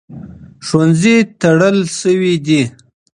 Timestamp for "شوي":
1.99-2.33